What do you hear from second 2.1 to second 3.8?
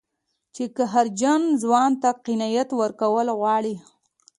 قناعت ورکول غواړي.